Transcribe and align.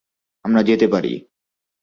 আমরা 0.45 0.61
যেতে 0.63 0.87
পারি। 0.87 1.13